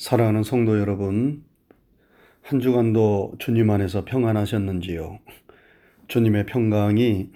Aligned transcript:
사랑하는 0.00 0.44
성도 0.44 0.80
여러분, 0.80 1.44
한 2.40 2.58
주간도 2.58 3.34
주님 3.38 3.68
안에서 3.68 4.06
평안하셨는지요? 4.06 5.18
주님의 6.08 6.46
평강이 6.46 7.30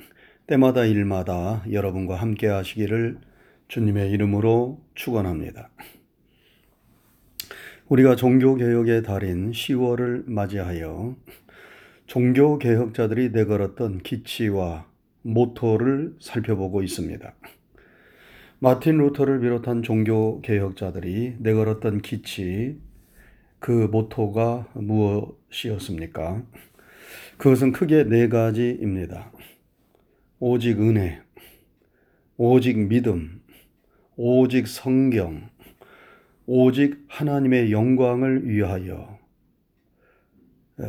때마다 0.47 0.87
일마다 0.87 1.63
여러분과 1.71 2.17
함께 2.17 2.47
하시기를 2.47 3.19
주님의 3.69 4.11
이름으로 4.13 4.83
축원합니다. 4.95 5.69
우리가 7.89 8.16
종교 8.16 8.55
개혁의 8.55 9.03
달인 9.03 9.51
10월을 9.51 10.27
맞이하여 10.27 11.17
종교 12.07 12.57
개혁자들이 12.59 13.29
내걸었던 13.29 13.99
기치와 13.99 14.89
모토를 15.21 16.17
살펴보고 16.19 16.83
있습니다. 16.83 17.35
마틴 18.65 18.96
루터를 18.96 19.41
비롯한 19.41 19.83
종교 19.83 20.41
개혁자들이 20.41 21.35
내걸었던 21.39 22.01
기치, 22.01 22.80
그 23.59 23.88
모토가 23.93 24.71
무엇이었습니까? 24.73 26.43
그것은 27.37 27.73
크게 27.73 28.05
네 28.05 28.30
가지입니다. 28.30 29.30
오직 30.38 30.80
은혜, 30.80 31.21
오직 32.38 32.79
믿음, 32.79 33.43
오직 34.16 34.66
성경, 34.66 35.51
오직 36.46 37.05
하나님의 37.09 37.71
영광을 37.71 38.49
위하여. 38.49 39.19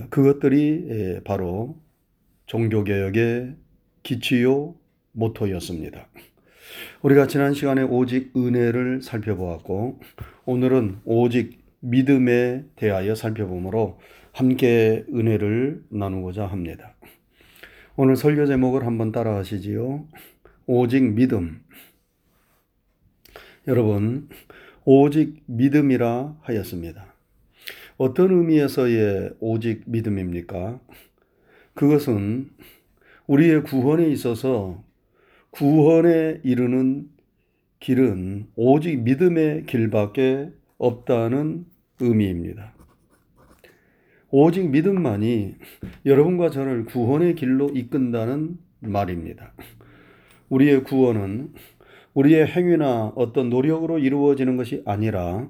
그것들이 0.10 1.20
바로 1.26 1.77
종교개혁의 2.46 3.57
기치요 4.02 4.76
모토였습니다. 5.12 6.07
우리가 7.02 7.27
지난 7.27 7.53
시간에 7.53 7.84
오직 7.84 8.35
은혜를 8.35 9.02
살펴보았고 9.02 9.99
오늘은 10.45 10.99
오직 11.05 11.63
믿음에 11.79 12.65
대하여 12.75 13.15
살펴보므로 13.15 13.99
함께 14.31 15.05
은혜를 15.13 15.84
나누고자 15.90 16.45
합니다. 16.45 16.95
오늘 17.95 18.15
설교 18.15 18.45
제목을 18.45 18.85
한번 18.85 19.12
따라 19.12 19.35
하시지요. 19.37 20.07
오직 20.65 21.13
믿음. 21.13 21.62
여러분, 23.67 24.29
오직 24.84 25.43
믿음이라 25.48 26.37
하였습니다. 26.41 27.13
어떤 27.98 28.32
의미에서의 28.32 29.32
오직 29.39 29.84
믿음입니까? 29.85 30.79
그것은 31.73 32.49
우리의 33.27 33.63
구원에 33.63 34.07
있어서 34.10 34.84
구원에 35.55 36.41
이르는 36.43 37.07
길은 37.79 38.48
오직 38.57 39.03
믿음의 39.03 39.65
길밖에 39.67 40.49
없다는 40.77 41.65
의미입니다. 42.01 42.73
오직 44.31 44.70
믿음만이 44.70 45.55
여러분과 46.05 46.49
저를 46.49 46.83
구원의 46.83 47.35
길로 47.35 47.70
이끈다는 47.70 48.57
말입니다. 48.81 49.53
우리의 50.49 50.83
구원은 50.83 51.53
우리의 52.15 52.48
행위나 52.48 53.13
어떤 53.15 53.49
노력으로 53.49 53.98
이루어지는 53.98 54.57
것이 54.57 54.81
아니라 54.85 55.48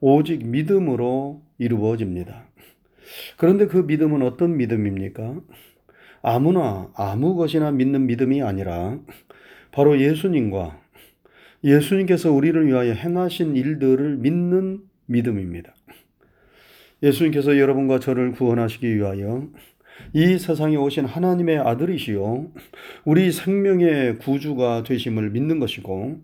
오직 0.00 0.46
믿음으로 0.46 1.42
이루어집니다. 1.58 2.46
그런데 3.36 3.66
그 3.66 3.78
믿음은 3.78 4.22
어떤 4.22 4.56
믿음입니까? 4.56 5.42
아무나 6.28 6.90
아무 6.96 7.36
것이나 7.36 7.70
믿는 7.70 8.08
믿음이 8.08 8.42
아니라 8.42 8.98
바로 9.70 10.00
예수님과 10.00 10.76
예수님께서 11.62 12.32
우리를 12.32 12.66
위하여 12.66 12.94
행하신 12.94 13.54
일들을 13.54 14.16
믿는 14.16 14.80
믿음입니다. 15.06 15.72
예수님께서 17.00 17.58
여러분과 17.58 18.00
저를 18.00 18.32
구원하시기 18.32 18.96
위하여 18.96 19.46
이 20.14 20.36
세상에 20.36 20.74
오신 20.74 21.04
하나님의 21.04 21.58
아들이시요 21.58 22.50
우리 23.04 23.30
생명의 23.30 24.18
구주가 24.18 24.82
되심을 24.82 25.30
믿는 25.30 25.60
것이고 25.60 26.22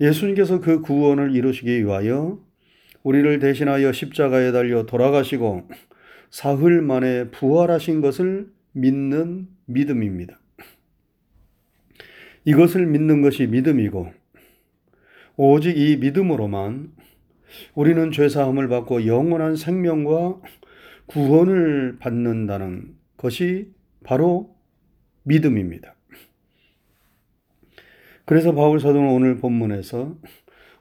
예수님께서 0.00 0.58
그 0.58 0.80
구원을 0.80 1.36
이루시기 1.36 1.84
위하여 1.84 2.40
우리를 3.04 3.38
대신하여 3.38 3.92
십자가에 3.92 4.50
달려 4.50 4.86
돌아가시고 4.86 5.68
사흘 6.30 6.82
만에 6.82 7.30
부활하신 7.30 8.00
것을 8.00 8.48
믿는 8.72 9.48
믿음입니다. 9.66 10.38
이것을 12.44 12.86
믿는 12.86 13.22
것이 13.22 13.46
믿음이고 13.46 14.12
오직 15.36 15.76
이 15.76 15.96
믿음으로만 15.96 16.92
우리는 17.74 18.12
죄사함을 18.12 18.68
받고 18.68 19.06
영원한 19.06 19.56
생명과 19.56 20.40
구원을 21.06 21.98
받는다는 21.98 22.94
것이 23.16 23.72
바로 24.04 24.56
믿음입니다. 25.24 25.94
그래서 28.24 28.54
바울 28.54 28.80
사도는 28.80 29.08
오늘 29.08 29.38
본문에서 29.38 30.16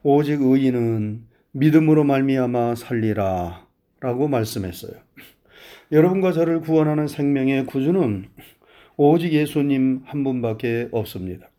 오직 0.03 0.41
의인은 0.41 1.25
믿음으로 1.51 2.03
말미암아 2.03 2.75
살리라라고 2.75 4.27
말씀했어요. 4.29 4.93
여러분과 5.91 6.33
저를 6.33 6.61
구원하는 6.61 7.07
생명의 7.07 7.65
구주는 7.65 8.25
오직 8.95 9.33
예수님 9.33 10.01
한 10.05 10.23
분밖에 10.23 10.87
없습니다. 10.91 11.49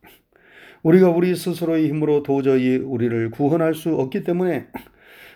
우리가 0.84 1.10
우리 1.10 1.34
스스로의 1.34 1.88
힘으로 1.88 2.22
도저히 2.22 2.76
우리를 2.76 3.30
구원할 3.30 3.74
수 3.74 3.96
없기 3.96 4.22
때문에 4.22 4.68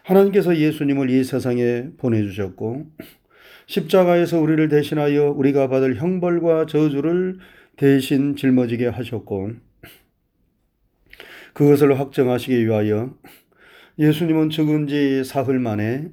하나님께서 0.04 0.56
예수님을 0.56 1.10
이 1.10 1.25
세상에 1.25 1.88
보내주셨고 1.97 2.87
십자가에서 3.66 4.38
우리를 4.38 4.69
대신하여 4.69 5.31
우리가 5.31 5.69
받을 5.69 5.97
형벌과 5.97 6.66
저주를 6.66 7.38
대신 7.77 8.37
짊어지게 8.37 8.87
하셨고 8.87 9.50
그것을 11.53 11.99
확정하시기 11.99 12.65
위하여 12.65 13.12
예수님은 13.99 14.50
죽은 14.50 14.87
지 14.87 15.25
사흘 15.25 15.59
만에 15.59 16.10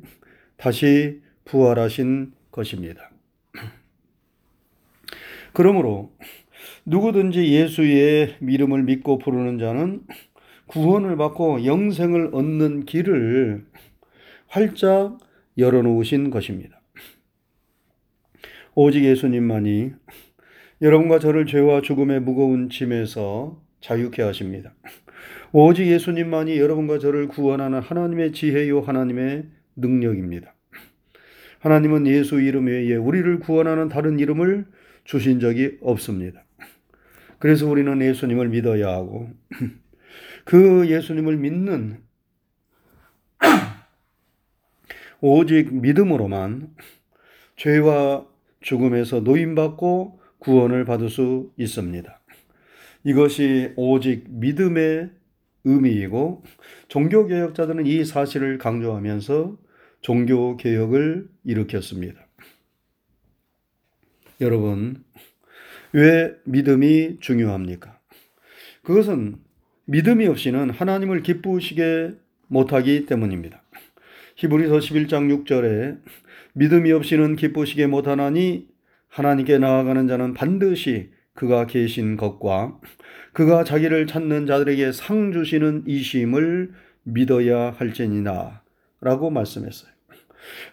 다시 0.58 1.22
부활하신 1.46 2.41
것입니다. 2.51 3.09
그러므로 5.53 6.12
누구든지 6.85 7.51
예수의 7.51 8.38
이름을 8.41 8.84
믿고 8.84 9.17
부르는 9.17 9.59
자는 9.59 10.01
구원을 10.67 11.17
받고 11.17 11.66
영생을 11.66 12.29
얻는 12.34 12.85
길을 12.85 13.66
활짝 14.47 15.17
열어놓으신 15.57 16.29
것입니다. 16.29 16.81
오직 18.73 19.03
예수님만이 19.03 19.91
여러분과 20.81 21.19
저를 21.19 21.45
죄와 21.45 21.81
죽음의 21.81 22.22
무거운 22.22 22.69
짐에서 22.69 23.61
자유케 23.81 24.22
하십니다. 24.22 24.73
오직 25.51 25.88
예수님만이 25.88 26.57
여러분과 26.57 27.00
저를 27.00 27.28
구원하는 27.28 27.81
하나님의 27.81 28.31
지혜요 28.31 28.81
하나님의 28.81 29.45
능력입니다. 29.75 30.56
하나님은 31.61 32.07
예수 32.07 32.41
이름 32.41 32.66
외에 32.66 32.95
우리를 32.95 33.39
구원하는 33.39 33.88
다른 33.88 34.19
이름을 34.19 34.66
주신 35.03 35.39
적이 35.39 35.77
없습니다. 35.81 36.44
그래서 37.38 37.67
우리는 37.67 38.01
예수님을 38.01 38.49
믿어야 38.49 38.89
하고 38.89 39.29
그 40.45 40.88
예수님을 40.89 41.38
믿는 41.38 42.01
오직 45.22 45.73
믿음으로만 45.73 46.75
죄와 47.55 48.25
죽음에서 48.61 49.19
노임받고 49.19 50.19
구원을 50.39 50.85
받을 50.85 51.09
수 51.09 51.51
있습니다. 51.57 52.19
이것이 53.03 53.73
오직 53.75 54.25
믿음의 54.29 55.11
의미이고 55.63 56.43
종교개혁자들은 56.88 57.85
이 57.85 58.03
사실을 58.03 58.57
강조하면서 58.57 59.57
종교 60.02 60.58
개혁을 60.58 61.28
일으켰습니다. 61.44 62.28
여러분, 64.42 65.03
왜 65.94 66.34
믿음이 66.46 67.20
중요합니까? 67.20 68.00
그것은 68.84 69.38
믿음이 69.86 70.28
없이는 70.28 70.72
하나님을 70.72 71.22
기쁘시게 71.22 72.14
못하기 72.48 73.06
때문입니다. 73.06 73.64
히브리서 74.36 74.78
11장 74.78 75.46
6절에 75.46 76.00
믿음이 76.53 76.92
없이는 76.92 77.36
기쁘시게 77.36 77.88
못하나니 77.88 78.68
하나님께 79.08 79.59
나아가는 79.59 80.08
자는 80.08 80.34
반드시 80.34 81.12
그가 81.34 81.68
계신 81.68 82.18
것과 82.18 82.80
그가 83.34 83.64
자기를 83.64 84.08
찾는 84.08 84.46
자들에게 84.48 84.92
상 84.92 85.32
주시는 85.32 85.84
이심을 85.88 86.72
믿어야 87.03 87.72
할지니라 87.72 88.60
라고 89.02 89.30
말씀했어요. 89.30 89.92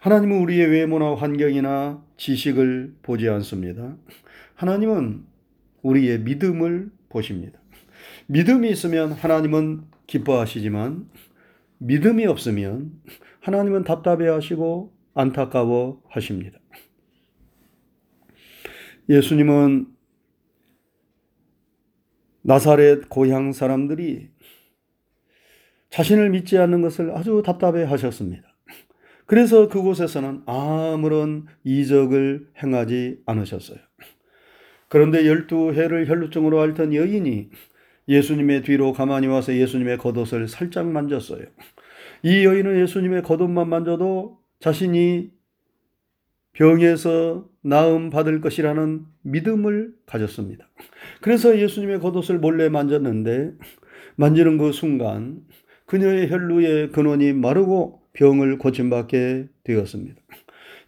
하나님은 0.01 0.39
우리의 0.41 0.71
외모나 0.71 1.15
환경이나 1.15 2.05
지식을 2.17 2.97
보지 3.03 3.29
않습니다. 3.29 3.97
하나님은 4.55 5.25
우리의 5.83 6.21
믿음을 6.21 6.91
보십니다. 7.09 7.59
믿음이 8.27 8.71
있으면 8.71 9.13
하나님은 9.13 9.85
기뻐하시지만 10.07 11.09
믿음이 11.79 12.27
없으면 12.27 12.93
하나님은 13.41 13.85
답답해 13.85 14.29
하시고 14.29 14.93
안타까워 15.15 16.03
하십니다. 16.09 16.59
예수님은 19.09 19.87
나사렛 22.43 23.09
고향 23.09 23.53
사람들이 23.53 24.31
자신을 25.91 26.31
믿지 26.31 26.59
않는 26.59 26.83
것을 26.83 27.13
아주 27.17 27.43
답답해 27.45 27.85
하셨습니다. 27.85 28.43
그래서 29.27 29.69
그곳에서는 29.69 30.43
아무런 30.47 31.47
이적을 31.65 32.49
행하지 32.63 33.19
않으셨어요. 33.27 33.79
그런데 34.89 35.27
열두 35.27 35.75
해를 35.75 36.09
혈루증으로 36.09 36.61
앓던 36.61 36.95
여인이 36.95 37.51
예수님의 38.09 38.63
뒤로 38.63 38.93
가만히 38.95 39.27
와서 39.27 39.55
예수님의 39.55 39.99
겉옷을 39.99 40.49
살짝 40.49 40.87
만졌어요. 40.89 41.45
이 42.23 42.45
여인은 42.45 42.81
예수님의 42.81 43.23
겉옷만 43.23 43.69
만져도 43.69 44.39
자신이 44.61 45.31
병에서 46.53 47.47
나음 47.63 48.11
받을 48.11 48.41
것이라는 48.41 49.05
믿음을 49.23 49.93
가졌습니다. 50.07 50.69
그래서 51.21 51.59
예수님의 51.59 52.01
겉옷을 52.01 52.39
몰래 52.39 52.69
만졌는데 52.69 53.53
만지는 54.17 54.59
그 54.59 54.73
순간 54.73 55.43
그녀의 55.89 56.31
혈루의 56.31 56.93
근원이 56.93 57.33
마르고 57.33 58.03
병을 58.13 58.59
고침받게 58.59 59.49
되었습니다. 59.65 60.21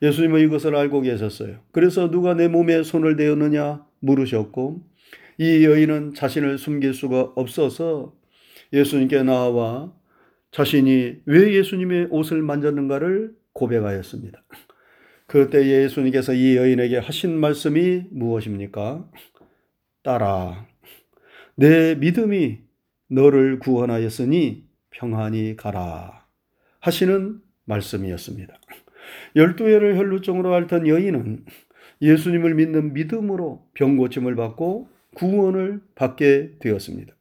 예수님은 0.03 0.41
이것을 0.43 0.77
알고 0.77 1.01
계셨어요. 1.01 1.59
그래서 1.73 2.11
누가 2.11 2.35
내 2.35 2.49
몸에 2.49 2.83
손을 2.83 3.17
대었느냐 3.17 3.85
물으셨고 4.01 4.83
이 5.39 5.65
여인은 5.65 6.15
자신을 6.15 6.59
숨길 6.59 6.93
수가 6.93 7.33
없어서 7.35 8.15
예수님께 8.75 9.23
나와 9.23 9.93
자신이 10.53 11.23
왜 11.25 11.55
예수님의 11.55 12.09
옷을 12.11 12.43
만졌는가를 12.43 13.35
고백하였습니다. 13.55 14.43
그때 15.27 15.67
예수님께서 15.67 16.35
이 16.35 16.57
여인에게 16.57 16.99
하신 16.99 17.39
말씀이 17.39 18.05
무엇입니까? 18.11 19.09
따라, 20.03 20.67
내 21.55 21.95
믿음이 21.95 22.59
너를 23.09 23.61
구원하였으니 23.61 24.70
평안히 24.91 25.57
가라. 25.57 26.27
하시는 26.81 27.41
말씀이었습니다. 27.65 28.55
열두 29.37 29.69
해를 29.69 29.97
혈루증으로 29.97 30.55
앓던 30.55 30.87
여인은 30.87 31.45
예수님을 32.03 32.55
믿는 32.55 32.93
믿음으로 32.93 33.67
병고침을 33.75 34.35
받고 34.37 34.89
구원을 35.15 35.81
받게 35.95 36.59
되었습니다. 36.61 37.15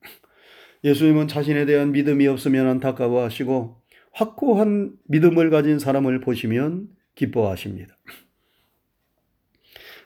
예수님은 0.84 1.28
자신에 1.28 1.66
대한 1.66 1.92
믿음이 1.92 2.28
없으면 2.28 2.68
안타까워하시고 2.68 3.82
확고한 4.14 4.94
믿음을 5.06 5.50
가진 5.50 5.80
사람을 5.80 6.22
보시면 6.22 6.90
기뻐하십니다. 7.16 7.96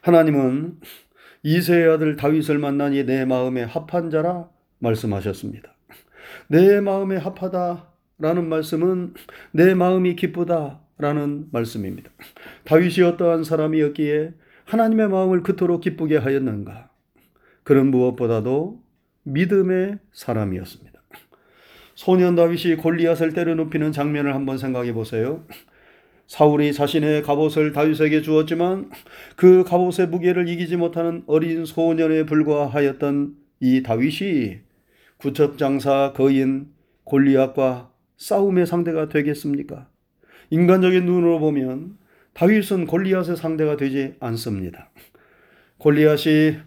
하나님은 0.01 0.79
이세의 1.43 1.89
아들 1.89 2.15
다윗을 2.15 2.57
만나니 2.57 3.05
내 3.05 3.25
마음에 3.25 3.63
합한 3.63 4.09
자라 4.09 4.49
말씀하셨습니다. 4.79 5.72
내 6.53 6.81
마음에 6.81 7.17
합하다 7.17 7.87
라는 8.19 8.47
말씀은 8.47 9.15
내 9.53 9.73
마음이 9.73 10.15
기쁘다 10.15 10.81
라는 10.99 11.47
말씀입니다. 11.51 12.11
다윗이 12.65 13.01
어떠한 13.07 13.43
사람이었기에 13.43 14.33
하나님의 14.65 15.09
마음을 15.09 15.41
그토록 15.41 15.81
기쁘게 15.81 16.17
하였는가? 16.17 16.91
그런 17.63 17.87
무엇보다도 17.87 18.83
믿음의 19.23 19.97
사람이었습니다. 20.11 21.01
소년 21.95 22.35
다윗이 22.35 22.75
골리앗을 22.75 23.33
때려눕히는 23.33 23.91
장면을 23.91 24.35
한번 24.35 24.59
생각해 24.59 24.93
보세요. 24.93 25.43
사울이 26.27 26.71
자신의 26.71 27.23
갑옷을 27.23 27.71
다윗에게 27.71 28.21
주었지만 28.21 28.91
그 29.35 29.63
갑옷의 29.63 30.07
무게를 30.09 30.47
이기지 30.47 30.77
못하는 30.77 31.23
어린 31.25 31.65
소년에 31.65 32.27
불과하였던 32.27 33.37
이 33.59 33.81
다윗이 33.81 34.72
구첩장사 35.23 36.11
거인 36.13 36.67
골리앗과 37.05 37.89
싸움의 38.17 38.67
상대가 38.67 39.07
되겠습니까? 39.07 39.87
인간적인 40.49 41.05
눈으로 41.05 41.39
보면 41.39 41.97
다윗은 42.33 42.87
골리앗의 42.87 43.37
상대가 43.37 43.77
되지 43.77 44.15
않습니다. 44.19 44.89
골리앗이 45.77 46.57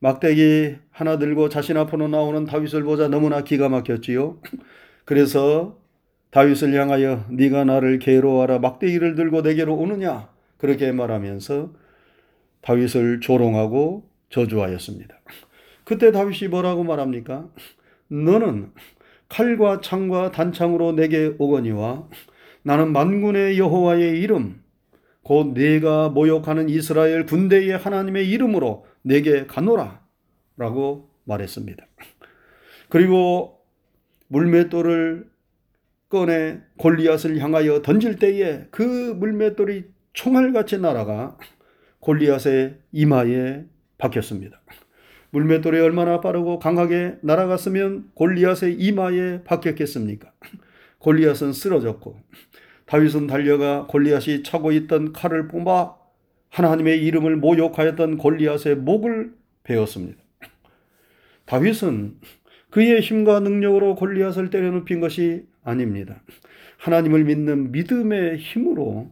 막대기 0.00 0.76
하나 0.90 1.16
들고 1.16 1.48
자신 1.48 1.78
앞으로 1.78 2.08
나오는 2.08 2.44
다윗을 2.44 2.82
보자 2.82 3.08
너무나 3.08 3.44
기가 3.44 3.70
막혔지요. 3.70 4.42
그래서 5.06 5.78
다윗을 6.32 6.78
향하여 6.78 7.24
네가 7.30 7.64
나를 7.64 7.98
괴로워하라 7.98 8.58
막대기를 8.58 9.14
들고 9.14 9.40
내게로 9.40 9.74
오느냐 9.74 10.28
그렇게 10.58 10.92
말하면서 10.92 11.72
다윗을 12.60 13.20
조롱하고 13.20 14.06
저주하였습니다. 14.28 15.18
그때 15.84 16.12
다윗이 16.12 16.48
뭐라고 16.50 16.84
말합니까? 16.84 17.48
너는 18.12 18.72
칼과 19.28 19.80
창과 19.80 20.32
단창으로 20.32 20.92
내게 20.92 21.34
오거니와 21.38 22.08
나는 22.62 22.92
만군의 22.92 23.58
여호와의 23.58 24.20
이름 24.20 24.62
곧 25.22 25.54
네가 25.54 26.10
모욕하는 26.10 26.68
이스라엘 26.68 27.24
군대의 27.24 27.78
하나님의 27.78 28.28
이름으로 28.28 28.84
내게 29.02 29.46
가노라 29.46 30.02
라고 30.56 31.10
말했습니다. 31.24 31.86
그리고 32.88 33.60
물맷돌을 34.28 35.30
꺼내 36.10 36.60
골리앗을 36.76 37.38
향하여 37.38 37.80
던질 37.80 38.18
때에 38.18 38.66
그 38.70 38.82
물맷돌이 38.82 39.84
총알같이 40.12 40.78
날아가 40.78 41.38
골리앗의 42.00 42.78
이마에 42.92 43.64
박혔습니다. 43.96 44.60
물맷돌이 45.32 45.80
얼마나 45.80 46.20
빠르고 46.20 46.58
강하게 46.58 47.16
날아갔으면 47.22 48.10
골리앗의 48.14 48.74
이마에 48.74 49.42
박혔겠습니까? 49.44 50.30
골리앗은 50.98 51.52
쓰러졌고 51.52 52.20
다윗은 52.84 53.26
달려가 53.26 53.86
골리앗이 53.86 54.42
차고 54.42 54.72
있던 54.72 55.12
칼을 55.12 55.48
뽑아 55.48 55.96
하나님의 56.50 57.02
이름을 57.04 57.36
모욕하였던 57.36 58.18
골리앗의 58.18 58.76
목을 58.76 59.32
베었습니다. 59.64 60.22
다윗은 61.46 62.18
그의 62.68 63.00
힘과 63.00 63.40
능력으로 63.40 63.94
골리앗을 63.94 64.50
때려눕힌 64.50 65.00
것이 65.00 65.46
아닙니다. 65.64 66.22
하나님을 66.76 67.24
믿는 67.24 67.72
믿음의 67.72 68.36
힘으로 68.36 69.10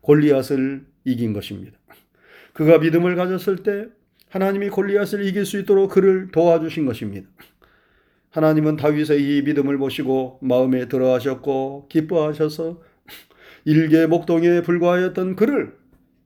골리앗을 0.00 0.84
이긴 1.04 1.32
것입니다. 1.32 1.78
그가 2.52 2.78
믿음을 2.78 3.14
가졌을 3.14 3.62
때 3.62 3.86
하나님이 4.32 4.70
골리앗을 4.70 5.26
이길 5.26 5.44
수 5.44 5.58
있도록 5.58 5.90
그를 5.90 6.30
도와주신 6.30 6.86
것입니다. 6.86 7.28
하나님은 8.30 8.76
다윗의 8.76 9.20
이 9.20 9.42
믿음을 9.42 9.76
보시고 9.76 10.38
마음에 10.40 10.88
들어하셨고 10.88 11.88
기뻐하셔서 11.90 12.80
일개 13.66 14.06
목동에 14.06 14.62
불과하였던 14.62 15.36
그를 15.36 15.76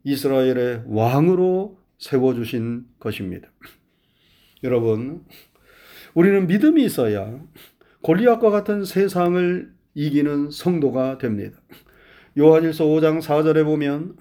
이스라엘의 0.05 0.85
왕으로 0.87 1.81
세워주신 1.99 2.85
것입니다. 3.01 3.49
여러분, 4.63 5.25
우리는 6.15 6.47
믿음이 6.47 6.85
있어야 6.85 7.41
골리앗과 8.03 8.51
같은 8.51 8.85
세상을 8.85 9.69
이기는 9.95 10.51
성도가 10.53 11.19
됩니다. 11.19 11.59
요한일서 12.39 12.85
5장 12.85 13.21
4절에 13.21 13.65
보면 13.65 14.15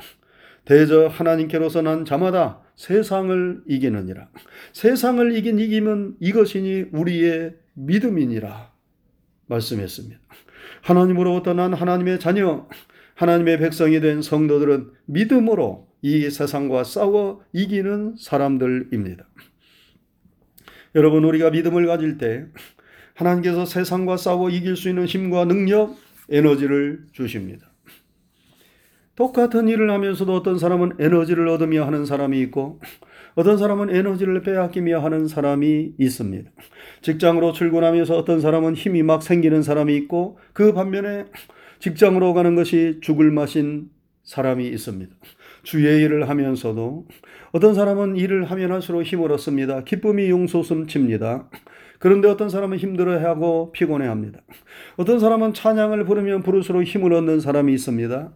대저 0.66 1.08
하나님께로서 1.08 1.82
난 1.82 2.06
자마다 2.06 2.62
세상을 2.76 3.64
이기느니라. 3.68 4.30
세상을 4.74 5.36
이긴 5.38 5.60
이김은 5.60 6.18
이것이니 6.20 6.86
우리의 6.92 7.56
믿음이니라 7.74 8.72
말씀했습니다. 9.48 10.20
하나님으로부터 10.82 11.54
난 11.54 11.74
하나님의 11.74 12.20
자녀, 12.20 12.68
하나님의 13.16 13.60
백성이 13.60 14.00
된 14.02 14.22
성도들은 14.22 14.92
믿음으로 15.06 15.88
이 16.02 16.30
세상과 16.30 16.84
싸워 16.84 17.44
이기는 17.54 18.16
사람들입니다. 18.20 19.28
여러분, 20.96 21.24
우리가 21.24 21.50
믿음을 21.50 21.88
가질 21.88 22.18
때 22.18 22.46
하나님께서 23.16 23.66
세상과 23.66 24.18
싸워 24.18 24.50
이길 24.50 24.76
수 24.76 24.90
있는 24.90 25.06
힘과 25.06 25.46
능력, 25.46 25.96
에너지를 26.30 27.06
주십니다. 27.12 27.75
똑같은 29.16 29.68
일을 29.68 29.90
하면서도 29.92 30.34
어떤 30.34 30.60
사람은 30.60 30.94
에너지를 31.00 31.48
얻으며 31.48 31.86
하는 31.86 32.06
사람이 32.06 32.40
있고 32.42 32.80
어떤 33.36 33.58
사람은 33.58 33.94
에너지를 33.94 34.42
빼앗기며 34.42 35.00
하는 35.00 35.28
사람이 35.28 35.94
있습니다. 35.98 36.52
직장으로 37.02 37.54
출근하면서 37.54 38.18
어떤 38.18 38.42
사람은 38.42 38.76
힘이 38.76 39.04
막 39.04 39.24
생기는 39.24 39.62
사람이 39.62 39.96
있고 39.98 40.38
그 40.54 40.74
반면에 40.74 41.26
직장으로 41.80 42.34
가는 42.34 42.56
것이 42.56 43.00
죽을 43.02 43.32
맛인 43.32 43.90
사람이 44.24 44.68
있습니다. 44.68 45.14
주의 45.64 46.02
일을 46.04 46.30
하면서도 46.30 47.08
어떤 47.52 47.74
사람은 47.74 48.16
일을 48.18 48.46
하면 48.46 48.72
할수록 48.72 49.04
힘을 49.04 49.32
얻습니다. 49.32 49.84
기쁨이 49.84 50.30
용솟음 50.30 50.88
칩니다. 50.88 51.50
그런데 52.00 52.28
어떤 52.28 52.50
사람은 52.50 52.78
힘들어하고 52.78 53.72
피곤해합니다. 53.72 54.40
어떤 54.98 55.20
사람은 55.20 55.54
찬양을 55.54 56.06
부르면 56.06 56.44
부를수록 56.44 56.84
힘을 56.84 57.14
얻는 57.14 57.40
사람이 57.40 57.74
있습니다. 57.74 58.32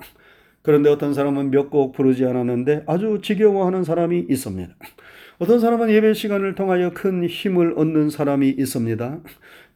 그런데 0.62 0.89
어떤 0.89 1.13
사람은 1.13 1.51
몇 1.51 1.70
곡 1.70 1.94
부르지 1.94 2.25
않았는데 2.25 2.84
아주 2.88 3.20
지겨워하는 3.22 3.84
사람이 3.84 4.25
있습니다. 4.30 4.74
어떤 5.39 5.60
사람은 5.60 5.89
예배 5.89 6.13
시간을 6.13 6.56
통하여 6.56 6.92
큰 6.94 7.25
힘을 7.25 7.74
얻는 7.78 8.10
사람이 8.10 8.50
있습니다. 8.50 9.20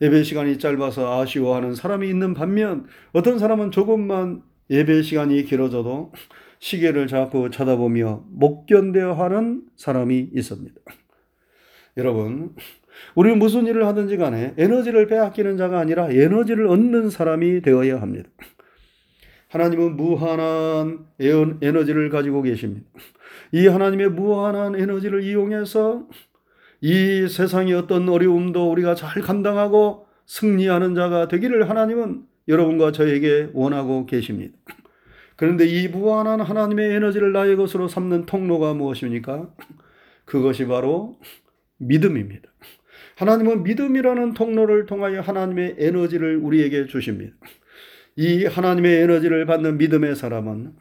예배 0.02 0.24
시간이 0.24 0.60
짧아서 0.60 1.22
아쉬워하는 1.22 1.76
사람이 1.76 2.10
있는 2.10 2.34
반면 2.34 2.86
어떤 3.14 3.40
사람은 3.40 3.72
조금만 3.72 4.42
예배 4.70 5.04
시간이 5.04 5.44
길어져도 5.46 6.12
시계를 6.60 7.08
자꾸 7.08 7.50
쳐다보며 7.50 8.26
못 8.30 8.66
견뎌 8.66 9.14
하는 9.14 9.62
사람이 9.76 10.30
있습니다. 10.34 10.76
여러분, 11.98 12.56
우리는 13.16 13.38
무슨 13.40 13.68
일을 13.68 13.86
하든지 13.86 14.18
간에 14.18 14.54
에너지를 14.58 15.08
빼앗기는 15.08 15.58
자가 15.58 15.80
아니라 15.80 16.10
에너지를 16.10 16.68
얻는 16.68 17.10
사람이 17.10 17.62
되어야 17.62 18.02
합니다. 18.02 18.30
하나님은 19.54 19.98
무한한 19.98 21.06
에너지를 21.20 22.10
가지고 22.10 22.42
계십니다. 22.42 22.88
이 23.52 23.68
하나님의 23.68 24.10
무한한 24.10 24.74
에너지를 24.74 25.22
이용해서 25.22 26.08
이 26.82 27.28
세상의 27.28 27.76
어떤 27.76 28.10
어려움도 28.10 28.72
우리가 28.72 28.96
잘 28.96 29.22
감당하고 29.22 30.08
승리하는 30.26 30.96
자가 30.96 31.28
되기를 31.28 31.70
하나님은 31.70 32.24
여러분과 32.48 32.92
저에게 32.94 33.52
원하고 33.54 34.08
계십니다. 34.08 34.58
그런데 35.36 35.68
이 35.68 35.88
무한한 35.88 36.42
하나님의 36.42 36.92
에너지를 36.96 37.32
나의 37.32 37.56
것으로 37.56 37.88
삼는 37.88 38.26
통로가 38.26 38.74
무엇입니까? 38.74 39.54
그것이 40.26 40.66
바로 40.66 41.20
믿음입니다. 41.78 42.50
하나님은 43.18 43.62
믿음이라는 43.62 44.34
통로를 44.34 44.88
통하여 44.88 45.22
하나님의 45.22 45.76
에너지를 45.78 46.38
우리에게 46.38 46.88
주십니다. 46.88 47.36
이 48.16 48.46
하나님의 48.46 49.02
에너지를 49.02 49.46
받는 49.46 49.78
믿음의 49.78 50.16
사람은 50.16 50.74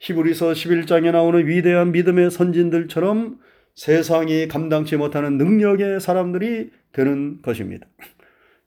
히브리서 0.00 0.52
11장에 0.52 1.12
나오는 1.12 1.46
위대한 1.46 1.92
믿음의 1.92 2.30
선진들처럼 2.30 3.38
세상이 3.74 4.48
감당치 4.48 4.96
못하는 4.96 5.38
능력의 5.38 6.00
사람들이 6.00 6.70
되는 6.92 7.40
것입니다. 7.42 7.86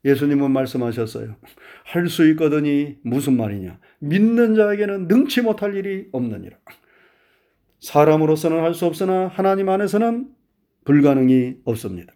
예수님은 0.06 0.52
말씀하셨어요. 0.52 1.36
할 1.86 2.08
수 2.08 2.28
있거든이 2.32 2.98
무슨 3.04 3.36
말이냐. 3.38 3.80
믿는 4.00 4.56
자에게는 4.56 5.08
능치 5.08 5.42
못할 5.42 5.76
일이 5.76 6.08
없느니라. 6.12 6.58
사람으로서는 7.80 8.62
할 8.64 8.74
수 8.74 8.86
없으나 8.86 9.28
하나님 9.28 9.70
안에서는 9.70 10.28
불가능이 10.86 11.58
없습니다. 11.66 12.14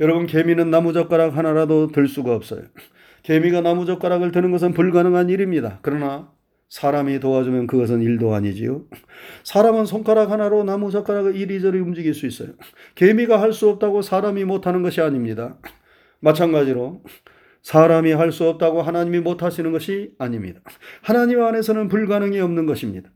여러분, 0.00 0.26
개미는 0.26 0.70
나무젓가락 0.70 1.36
하나라도 1.36 1.88
들 1.88 2.06
수가 2.06 2.34
없어요. 2.34 2.62
개미가 3.28 3.60
나무젓가락을 3.60 4.32
드는 4.32 4.52
것은 4.52 4.72
불가능한 4.72 5.28
일입니다. 5.28 5.80
그러나 5.82 6.32
사람이 6.70 7.20
도와주면 7.20 7.66
그것은 7.66 8.00
일도 8.00 8.34
아니지요. 8.34 8.86
사람은 9.44 9.84
손가락 9.84 10.30
하나로 10.30 10.64
나무젓가락을 10.64 11.36
이리저리 11.36 11.78
움직일 11.78 12.14
수 12.14 12.26
있어요. 12.26 12.48
개미가 12.94 13.38
할 13.42 13.52
수 13.52 13.68
없다고 13.68 14.00
사람이 14.00 14.44
못하는 14.44 14.80
것이 14.82 15.02
아닙니다. 15.02 15.58
마찬가지로 16.20 17.02
사람이 17.60 18.12
할 18.12 18.32
수 18.32 18.48
없다고 18.48 18.80
하나님이 18.80 19.20
못하시는 19.20 19.72
것이 19.72 20.14
아닙니다. 20.18 20.60
하나님 21.02 21.42
안에서는 21.42 21.88
불가능이 21.88 22.40
없는 22.40 22.64
것입니다. 22.64 23.10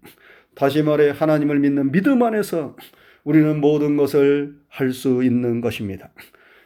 다시 0.54 0.82
말해 0.82 1.08
하나님을 1.08 1.58
믿는 1.58 1.90
믿음 1.90 2.22
안에서 2.22 2.76
우리는 3.24 3.62
모든 3.62 3.96
것을 3.96 4.56
할 4.68 4.92
수 4.92 5.24
있는 5.24 5.62
것입니다. 5.62 6.10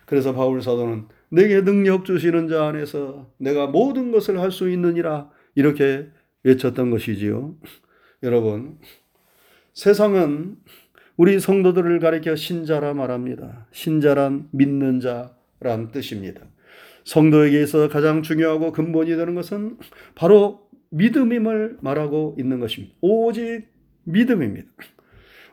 그래서 0.05 0.35
바울 0.35 0.61
사도는 0.61 1.07
내게 1.28 1.62
능력 1.62 2.04
주시는 2.04 2.49
자 2.49 2.66
안에서 2.66 3.30
내가 3.38 3.66
모든 3.66 4.12
것을 4.12 4.40
할 4.40 4.50
수 4.50 4.71
있느니라 4.71 5.30
이렇게 5.54 6.09
외쳤던 6.45 6.90
것이지요. 6.90 7.56
여러분, 8.23 8.78
세상은 9.75 10.56
우리 11.16 11.40
성도들을 11.40 11.99
가리켜 11.99 12.37
신자라 12.37 12.95
말합니다. 12.95 13.66
신자란 13.73 14.49
믿는 14.52 15.00
자란 15.00 15.90
뜻입니다. 15.90 16.42
성도에게 17.04 17.62
있어 17.62 17.88
가장 17.88 18.23
중요하고 18.23 18.73
근본이 18.73 19.16
되는 19.16 19.35
것은 19.35 19.78
바로 20.14 20.68
믿음임을 20.90 21.78
말하고 21.80 22.37
있는 22.38 22.61
것입니다. 22.61 22.95
오직 23.00 23.66
믿음입니다. 24.04 24.68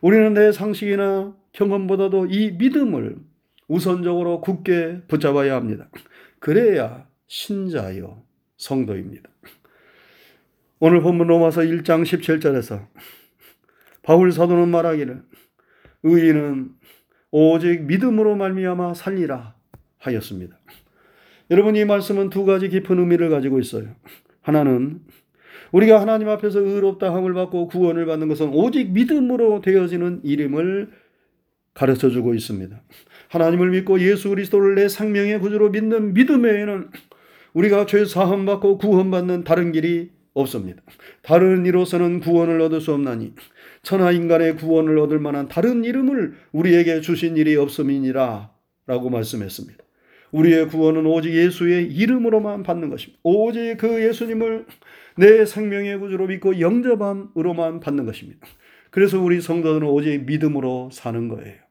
우리는 0.02 0.34
내 0.34 0.52
상식이나 0.52 1.36
경험보다도 1.54 2.28
이 2.28 2.52
믿음을 2.52 3.18
우선적으로 3.68 4.42
굳게 4.42 5.04
붙잡아야 5.08 5.56
합니다. 5.56 5.90
그래야 6.40 7.08
신자요 7.28 8.24
성도입니다. 8.58 9.30
오늘 10.80 11.02
본문 11.02 11.28
로마서 11.28 11.62
1장 11.62 12.04
17절에서 12.04 12.88
바울 14.02 14.32
사도는 14.32 14.70
말하기를 14.70 15.24
의인은 16.04 16.72
오직 17.32 17.84
믿음으로 17.84 18.36
말미암아 18.36 18.94
살리라 18.94 19.56
하였습니다. 20.00 20.60
여러분 21.50 21.76
이 21.76 21.86
말씀은 21.86 22.30
두 22.30 22.46
가지 22.46 22.70
깊은 22.70 23.00
의미를 23.00 23.30
가지고 23.30 23.60
있어요. 23.60 23.96
하나는 24.42 25.02
우리가 25.72 26.00
하나님 26.02 26.30
앞에서 26.30 26.60
의롭다 26.60 27.14
함을 27.14 27.34
받고 27.34 27.68
구원을 27.68 28.06
받는 28.06 28.28
것은 28.28 28.50
오직 28.54 28.92
믿음으로 28.92 29.62
되어지는 29.62 30.22
일임을 30.24 30.92
가르쳐 31.74 32.10
주고 32.10 32.34
있습니다. 32.34 32.82
하나님을 33.30 33.72
믿고 33.72 34.00
예수 34.00 34.30
그리스도를 34.30 34.76
내 34.76 34.88
생명의 34.88 35.40
구주로 35.40 35.70
믿는 35.70 36.14
믿음 36.14 36.44
외에는 36.44 36.90
우리가 37.54 37.86
죄 37.86 38.06
사함 38.06 38.46
받고 38.46 38.78
구원받는 38.78 39.44
다른 39.44 39.72
길이 39.72 40.12
없습니다. 40.34 40.82
다른 41.22 41.66
이로서는 41.66 42.20
구원을 42.20 42.60
얻을 42.62 42.82
수 42.82 42.94
없나니 42.94 43.34
천하 43.84 44.12
인간의 44.12 44.56
구원을 44.56 44.98
얻을 44.98 45.20
만한 45.20 45.48
다른 45.48 45.84
이름을 45.84 46.34
우리에게 46.52 47.02
주신 47.02 47.38
일이 47.38 47.56
없음이니라 47.56 48.52
라고 48.88 49.10
말씀했습니다. 49.10 49.84
우리의 50.32 50.68
구원은 50.68 51.06
오직 51.06 51.34
예수의 51.34 51.92
이름으로만 51.94 52.64
받는 52.64 52.90
것입니다. 52.90 53.20
오직 53.24 53.78
그 53.78 54.04
예수님을 54.04 54.66
내 55.18 55.46
생명의 55.46 56.00
구주로 56.00 56.26
믿고 56.26 56.60
영접함으로만 56.60 57.80
받는 57.80 58.06
것입니다. 58.06 58.40
그래서 58.90 59.22
우리 59.22 59.42
성도들은 59.42 59.88
오직 59.88 60.26
믿음으로 60.26 60.90
사는 60.92 61.28
거예요. 61.28 61.63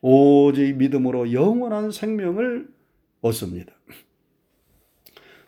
오직 0.00 0.76
믿음으로 0.76 1.32
영원한 1.32 1.90
생명을 1.90 2.68
얻습니다. 3.20 3.72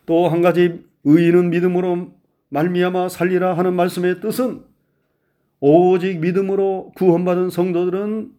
또 0.06 0.28
한 0.28 0.42
가지 0.42 0.84
의인은 1.04 1.50
믿음으로 1.50 2.12
말미암아 2.48 3.08
살리라 3.08 3.56
하는 3.56 3.74
말씀의 3.74 4.20
뜻은 4.20 4.64
오직 5.60 6.18
믿음으로 6.18 6.92
구원받은 6.96 7.50
성도들은 7.50 8.32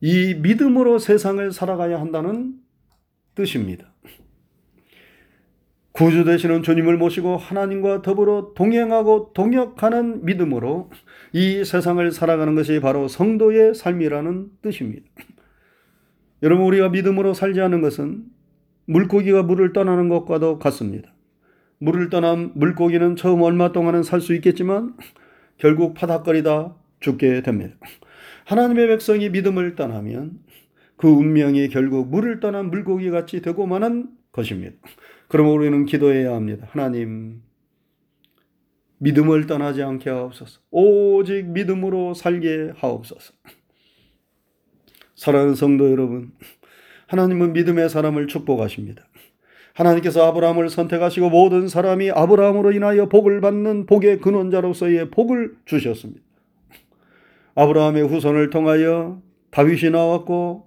이 0.00 0.34
믿음으로 0.34 0.98
세상을 0.98 1.50
살아가야 1.52 2.00
한다는 2.00 2.54
뜻입니다. 3.34 3.92
구주 5.98 6.22
되시는 6.22 6.62
주님을 6.62 6.96
모시고 6.96 7.36
하나님과 7.38 8.02
더불어 8.02 8.52
동행하고 8.54 9.32
동역하는 9.34 10.24
믿음으로 10.24 10.90
이 11.32 11.64
세상을 11.64 12.08
살아가는 12.12 12.54
것이 12.54 12.78
바로 12.78 13.08
성도의 13.08 13.74
삶이라는 13.74 14.46
뜻입니다. 14.62 15.04
여러분, 16.44 16.66
우리가 16.66 16.90
믿음으로 16.90 17.34
살지 17.34 17.60
않는 17.62 17.80
것은 17.80 18.22
물고기가 18.84 19.42
물을 19.42 19.72
떠나는 19.72 20.08
것과도 20.08 20.60
같습니다. 20.60 21.12
물을 21.78 22.10
떠난 22.10 22.52
물고기는 22.54 23.16
처음 23.16 23.42
얼마 23.42 23.72
동안은 23.72 24.04
살 24.04 24.20
수 24.20 24.34
있겠지만 24.36 24.94
결국 25.56 25.94
파닥거리다 25.94 26.76
죽게 27.00 27.42
됩니다. 27.42 27.74
하나님의 28.44 28.86
백성이 28.86 29.30
믿음을 29.30 29.74
떠나면 29.74 30.38
그 30.96 31.08
운명이 31.08 31.70
결국 31.70 32.08
물을 32.08 32.38
떠난 32.38 32.70
물고기 32.70 33.10
같이 33.10 33.42
되고 33.42 33.66
마는 33.66 34.10
것입니다. 34.30 34.76
그러면 35.28 35.52
우리는 35.52 35.84
기도해야 35.84 36.34
합니다. 36.34 36.66
하나님, 36.70 37.42
믿음을 38.98 39.46
떠나지 39.46 39.82
않게 39.82 40.10
하옵소서. 40.10 40.60
오직 40.70 41.46
믿음으로 41.46 42.14
살게 42.14 42.72
하옵소서. 42.76 43.34
사랑하는 45.14 45.54
성도 45.54 45.90
여러분, 45.90 46.32
하나님은 47.08 47.52
믿음의 47.52 47.90
사람을 47.90 48.26
축복하십니다. 48.26 49.04
하나님께서 49.74 50.26
아브라함을 50.26 50.70
선택하시고 50.70 51.30
모든 51.30 51.68
사람이 51.68 52.10
아브라함으로 52.10 52.72
인하여 52.72 53.08
복을 53.08 53.40
받는 53.40 53.86
복의 53.86 54.20
근원자로서의 54.20 55.10
복을 55.10 55.56
주셨습니다. 55.66 56.22
아브라함의 57.54 58.08
후손을 58.08 58.50
통하여 58.50 59.22
다윗이 59.50 59.90
나왔고 59.90 60.66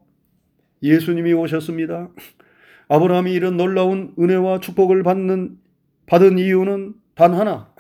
예수님이 0.82 1.34
오셨습니다. 1.34 2.10
아브라함이 2.92 3.32
이런 3.32 3.56
놀라운 3.56 4.14
은혜와 4.20 4.60
축복을 4.60 5.02
받는 5.02 5.58
받은 6.08 6.38
이유는 6.38 6.94
단 7.16 7.34
하나. 7.34 7.74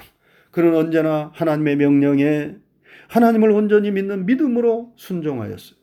그는 0.51 0.73
언제나 0.73 1.31
하나님의 1.33 1.75
명령에 1.75 2.55
하나님을 3.09 3.51
온전히 3.51 3.91
믿는 3.91 4.25
믿음으로 4.25 4.93
순종하였어요. 4.95 5.75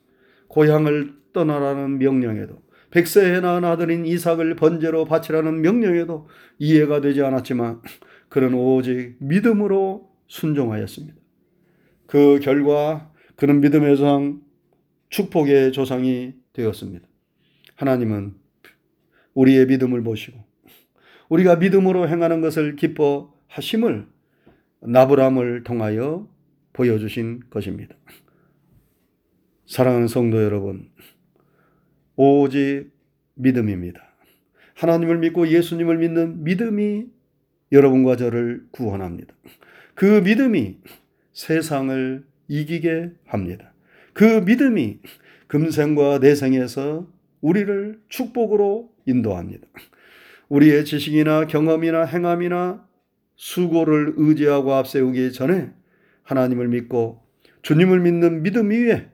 고향을 0.49 1.13
떠나라는 1.35 1.99
명령에도 1.99 2.63
백세에 2.91 3.41
낳은 3.41 3.67
아들인 3.67 4.07
이삭을 4.07 4.57
번제로 4.57 5.05
바치라는 5.05 5.61
명령에도 5.61 6.27
이해가 6.59 7.03
되지 7.03 7.23
않았지만 7.23 7.83
그는 8.31 8.55
오직 8.55 9.17
믿음으로 9.19 10.09
순종하였습니다. 10.27 11.15
그 12.07 12.41
결과 12.41 13.13
그는 13.37 13.61
믿음의 13.61 13.99
조상, 13.99 14.41
축복의 15.11 15.73
조상이 15.73 16.33
되었습니다. 16.55 17.07
하나님은 17.77 18.48
우리의 19.39 19.67
믿음을 19.67 20.03
보시고 20.03 20.45
우리가 21.29 21.57
믿음으로 21.57 22.09
행하는 22.09 22.41
것을 22.41 22.75
기뻐하심을 22.75 24.07
나브람을 24.81 25.63
통하여 25.63 26.29
보여주신 26.73 27.43
것입니다. 27.51 27.95
사랑하는 29.67 30.09
성도 30.09 30.43
여러분, 30.43 30.89
오직 32.17 32.91
믿음입니다. 33.35 34.01
하나님을 34.75 35.19
믿고 35.19 35.49
예수님을 35.49 35.99
믿는 35.99 36.45
믿음이 36.45 37.07
여러분과 37.71 38.17
저를 38.17 38.67
구원합니다. 38.71 39.35
그 39.95 40.21
믿음이 40.21 40.79
세상을 41.33 42.25
이기게 42.49 43.13
합니다. 43.27 43.73
그 44.15 44.25
믿음이 44.25 45.01
금생과 45.49 46.19
내생에서 46.19 47.07
우리를 47.41 48.01
축복으로 48.09 48.91
인도합니다. 49.07 49.67
우리의 50.49 50.85
지식이나 50.85 51.47
경험이나 51.47 52.05
행함이나 52.05 52.87
수고를 53.37 54.15
의지하고 54.17 54.75
앞세우기 54.75 55.33
전에 55.33 55.73
하나님을 56.23 56.69
믿고 56.69 57.23
주님을 57.63 58.01
믿는 58.01 58.43
믿음 58.43 58.71
위에 58.71 59.09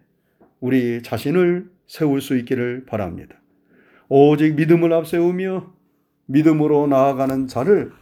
우리 0.61 1.03
자신을 1.03 1.71
세울 1.87 2.21
수 2.21 2.37
있기를 2.37 2.87
바랍니다. 2.87 3.37
오직 4.09 4.55
믿음을 4.55 4.93
앞세우며 4.93 5.75
믿음으로 6.27 6.87
나아가는 6.87 7.49
자를 7.49 7.93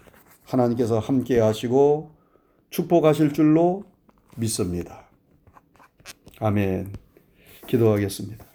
하나님께서 0.45 0.99
함께 0.99 1.41
하시고 1.41 2.15
축복하실 2.71 3.33
줄로 3.33 3.85
믿습니다. 4.37 5.09
아멘. 6.39 6.93
기도하겠습니다. 7.67 8.52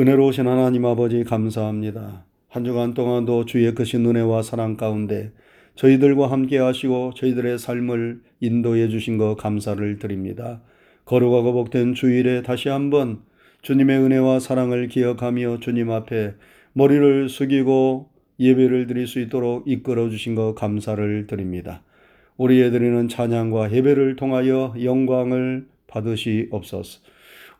은혜로우신 0.00 0.46
하나님 0.46 0.86
아버지 0.86 1.24
감사합니다. 1.24 2.24
한 2.48 2.64
주간 2.64 2.94
동안도 2.94 3.44
주의 3.44 3.74
크신 3.74 4.06
은혜와 4.06 4.40
사랑 4.40 4.78
가운데 4.78 5.30
저희들과 5.74 6.30
함께 6.30 6.56
하시고 6.56 7.12
저희들의 7.14 7.58
삶을 7.58 8.22
인도해 8.40 8.88
주신 8.88 9.18
것 9.18 9.34
감사를 9.34 9.98
드립니다. 9.98 10.62
거룩하고 11.04 11.52
복된 11.52 11.92
주일에 11.92 12.40
다시 12.40 12.70
한번 12.70 13.20
주님의 13.60 13.98
은혜와 13.98 14.40
사랑을 14.40 14.88
기억하며 14.88 15.58
주님 15.60 15.90
앞에 15.90 16.32
머리를 16.72 17.28
숙이고 17.28 18.08
예배를 18.40 18.86
드릴 18.86 19.06
수 19.06 19.20
있도록 19.20 19.68
이끌어 19.68 20.08
주신 20.08 20.34
것 20.34 20.54
감사를 20.54 21.26
드립니다. 21.26 21.82
우리의 22.38 22.70
드리는 22.70 23.06
찬양과 23.06 23.70
예배를 23.70 24.16
통하여 24.16 24.72
영광을 24.82 25.66
받으시옵소서. 25.88 27.09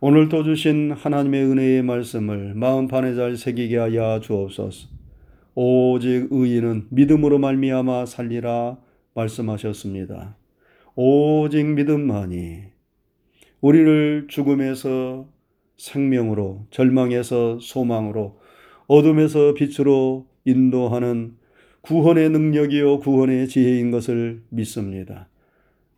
오늘도 0.03 0.45
주신 0.45 0.93
하나님의 0.93 1.45
은혜의 1.45 1.83
말씀을 1.83 2.55
마음판에 2.55 3.15
잘 3.17 3.37
새기게 3.37 3.77
하여 3.77 4.19
주옵소서. 4.23 4.89
오직 5.55 6.29
의인은 6.31 6.87
믿음으로 6.89 7.39
말미암아 7.39 8.07
살리라 8.07 8.79
말씀하셨습니다. 9.13 10.39
오직 10.97 11.67
믿음만이 11.67 12.63
우리를 13.61 14.25
죽음에서 14.31 15.29
생명으로 15.77 16.65
절망에서 16.71 17.59
소망으로 17.61 18.41
어둠에서 18.87 19.53
빛으로 19.53 20.29
인도하는 20.47 21.37
구원의 21.83 22.31
능력이요 22.31 23.01
구원의 23.01 23.49
지혜인 23.49 23.91
것을 23.91 24.45
믿습니다. 24.49 25.29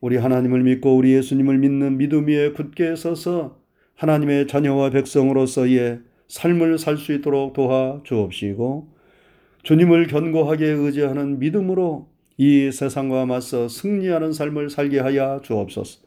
우리 0.01 0.17
하나님을 0.17 0.65
믿고 0.65 0.97
우리 0.97 1.13
예수님을 1.13 1.59
믿는 1.59 1.99
믿음 1.99 2.27
위에 2.27 2.51
굳게 2.51 2.97
서서 2.97 3.62
하나님의 3.97 4.47
자녀와 4.47 4.91
백성으로서의 4.91 6.01
삶을 6.29 6.79
살 6.79 6.97
수 6.97 7.13
있도록 7.13 7.53
도와 7.53 8.01
주옵시고 8.05 8.89
주님을 9.63 10.07
견고하게 10.07 10.67
의지하는 10.67 11.39
믿음으로 11.39 12.09
이 12.39 12.73
세상과 12.73 13.27
맞서 13.27 13.69
승리하는 13.69 14.33
삶을 14.33 14.71
살게 14.71 14.99
하여 14.99 15.41
주옵소서. 15.45 16.01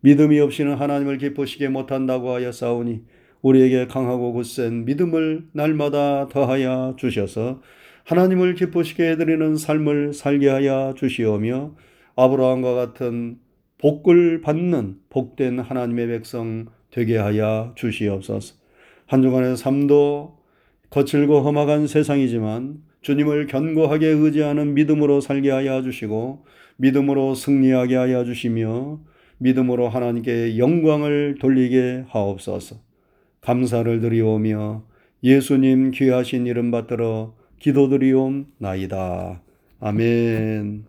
믿음이 0.00 0.38
없이는 0.40 0.74
하나님을 0.74 1.18
기쁘시게 1.18 1.68
못한다고 1.68 2.34
하여 2.34 2.52
싸우니 2.52 3.04
우리에게 3.42 3.86
강하고 3.86 4.32
굳센 4.32 4.84
믿음을 4.84 5.46
날마다 5.52 6.28
더하여 6.28 6.94
주셔서 6.98 7.62
하나님을 8.04 8.54
기쁘시게 8.54 9.10
해드리는 9.10 9.56
삶을 9.56 10.12
살게 10.12 10.48
하여 10.48 10.94
주시오며 10.96 11.74
아브라함과 12.16 12.74
같은 12.74 13.38
복을 13.78 14.40
받는 14.40 14.96
복된 15.08 15.60
하나님의 15.60 16.08
백성 16.08 16.66
되게 16.98 17.16
하여 17.16 17.72
주시옵소서. 17.76 18.56
한 19.06 19.22
주간의 19.22 19.56
삶도 19.56 20.36
거칠고 20.90 21.42
험악한 21.42 21.86
세상이지만 21.86 22.82
주님을 23.02 23.46
견고하게 23.46 24.08
의지하는 24.08 24.74
믿음으로 24.74 25.20
살게 25.20 25.52
하여 25.52 25.82
주시고 25.82 26.44
믿음으로 26.76 27.36
승리하게 27.36 27.94
하여 27.94 28.24
주시며 28.24 28.98
믿음으로 29.38 29.88
하나님께 29.88 30.58
영광을 30.58 31.36
돌리게 31.40 32.06
하옵소서. 32.08 32.80
감사를 33.42 34.00
드리오며 34.00 34.82
예수님 35.22 35.92
귀하신 35.92 36.48
이름 36.48 36.72
받들어 36.72 37.36
기도드리옵나이다. 37.60 39.40
아멘. 39.78 40.87